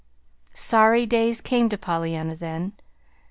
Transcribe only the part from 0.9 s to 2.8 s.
days came to Pollyanna then.